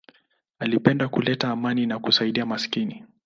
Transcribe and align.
Alipenda 0.59 1.07
kuleta 1.07 1.49
amani 1.51 1.85
na 1.85 1.99
kusaidia 1.99 2.45
maskini. 2.45 3.05